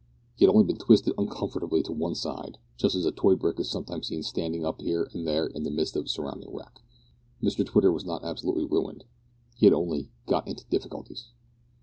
He 0.35 0.43
had 0.45 0.51
only 0.51 0.63
been 0.65 0.79
twisted 0.79 1.13
uncomfortably 1.19 1.83
to 1.83 1.91
one 1.91 2.15
side, 2.15 2.57
just 2.75 2.95
as 2.95 3.05
a 3.05 3.11
toy 3.11 3.35
brick 3.35 3.59
is 3.59 3.69
sometimes 3.69 4.07
seen 4.07 4.23
standing 4.23 4.65
up 4.65 4.81
here 4.81 5.07
and 5.13 5.27
there 5.27 5.45
in 5.45 5.61
the 5.61 5.69
midst 5.69 5.95
of 5.95 6.09
surrounding 6.09 6.49
wreck. 6.51 6.81
Mr 7.39 7.63
Twitter 7.63 7.91
was 7.91 8.03
not 8.03 8.23
absolutely 8.23 8.65
ruined. 8.65 9.03
He 9.57 9.67
had 9.67 9.73
only 9.73 10.09
"got 10.25 10.47
into 10.47 10.65
difficulties." 10.71 11.27